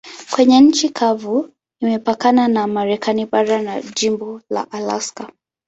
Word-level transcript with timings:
Kwenye 0.33 0.59
nchi 0.59 0.89
kavu 0.89 1.49
imepakana 1.81 2.47
na 2.47 2.67
Marekani 2.67 3.25
bara 3.25 3.61
na 3.61 3.81
jimbo 3.81 4.41
la 4.49 4.71
Alaska. 4.71 5.31